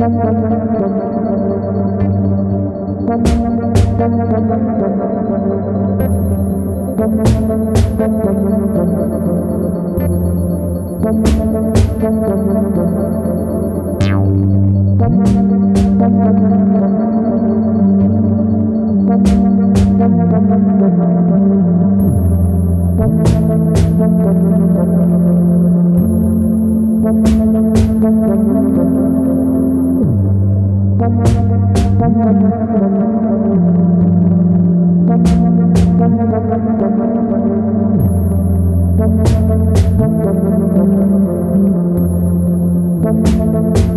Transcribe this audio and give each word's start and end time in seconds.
Musik 0.00 0.49